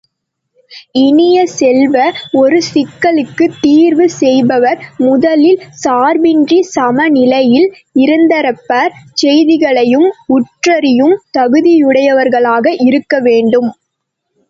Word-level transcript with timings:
இனிய 0.99 1.39
செல்வ, 1.51 1.95
ஒரு 2.33 2.59
சிக்கலுக்குத் 2.67 3.57
தீர்வு 3.61 4.05
செய்பவர் 4.15 4.79
முதலில் 4.99 5.61
சார்பின்றி, 5.83 6.59
சமநிலையில் 6.69 7.67
இருதரப்பார் 7.97 8.95
செய்திகளையும் 9.15 10.09
உற்றறியும் 10.37 11.15
தகுதியுடையவர்களாக 11.37 12.65
இருக்கவேண்டும். 12.87 13.69